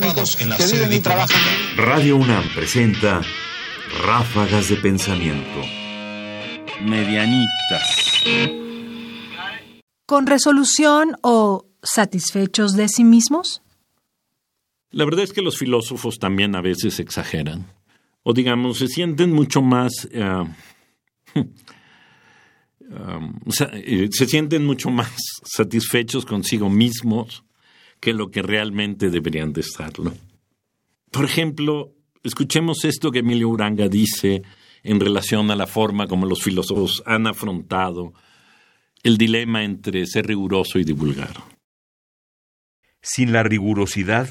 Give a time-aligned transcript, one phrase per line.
[0.00, 1.40] mecánicos que viven y trabajan.
[1.76, 3.22] Radio UNAM presenta
[4.04, 5.60] Ráfagas de Pensamiento.
[6.82, 8.24] Medianitas.
[10.06, 13.62] ¿Con resolución o satisfechos de sí mismos?
[14.90, 17.66] La verdad es que los filósofos también a veces exageran.
[18.22, 20.08] O digamos, se sienten mucho más...
[20.12, 20.44] eh,
[22.80, 25.12] um, o sea, eh, se sienten mucho más
[25.44, 27.44] satisfechos consigo mismos
[28.00, 30.12] que lo que realmente deberían de estarlo.
[31.10, 31.92] Por ejemplo,
[32.22, 34.42] escuchemos esto que Emilio Uranga dice
[34.82, 38.12] en relación a la forma como los filósofos han afrontado
[39.02, 41.36] el dilema entre ser riguroso y divulgar.
[43.02, 44.28] Sin la rigurosidad,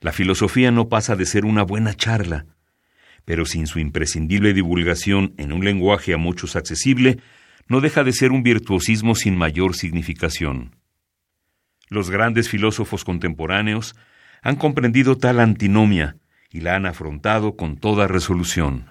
[0.00, 2.46] la filosofía no pasa de ser una buena charla,
[3.24, 7.18] pero sin su imprescindible divulgación en un lenguaje a muchos accesible,
[7.68, 10.76] no deja de ser un virtuosismo sin mayor significación.
[11.94, 13.94] Los grandes filósofos contemporáneos
[14.42, 16.16] han comprendido tal antinomia
[16.50, 18.90] y la han afrontado con toda resolución.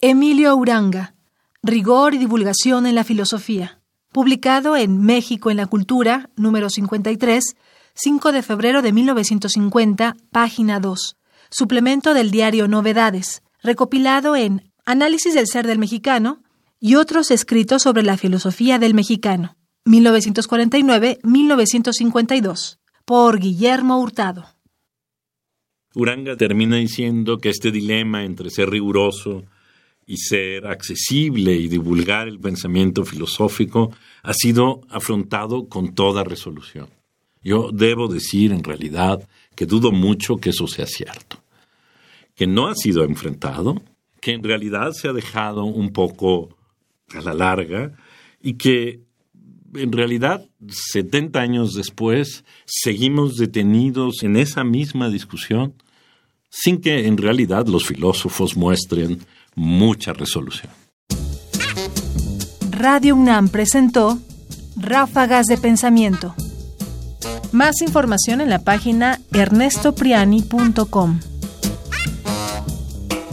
[0.00, 1.14] Emilio Uranga,
[1.62, 7.54] Rigor y Divulgación en la Filosofía, publicado en México en la Cultura, número 53,
[7.92, 11.18] 5 de febrero de 1950, página 2,
[11.50, 16.42] suplemento del diario Novedades, recopilado en Análisis del Ser del Mexicano
[16.80, 19.58] y otros escritos sobre la filosofía del mexicano,
[19.90, 24.46] 1949-1952, por Guillermo Hurtado.
[25.94, 29.44] Uranga termina diciendo que este dilema entre ser riguroso
[30.06, 36.88] y ser accesible y divulgar el pensamiento filosófico ha sido afrontado con toda resolución.
[37.42, 41.42] Yo debo decir en realidad que dudo mucho que eso sea cierto,
[42.34, 43.82] que no ha sido enfrentado,
[44.20, 46.56] que en realidad se ha dejado un poco
[47.14, 47.92] a la larga
[48.40, 49.00] y que
[49.74, 55.74] en realidad 70 años después seguimos detenidos en esa misma discusión
[56.50, 59.20] sin que en realidad los filósofos muestren
[59.54, 60.72] mucha resolución.
[62.70, 64.18] Radio UNAM presentó
[64.76, 66.34] Ráfagas de Pensamiento.
[67.52, 71.20] Más información en la página ernestopriani.com.